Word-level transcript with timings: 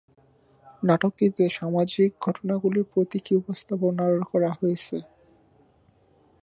নাটকটিতে 0.83 1.43
সামাজিক 1.49 2.09
ঘটনাগুলির 2.21 2.85
প্রতীকী 2.93 3.31
উপস্থাপনা 3.35 4.05
করা 4.31 4.51
হয়েছে। 4.59 4.97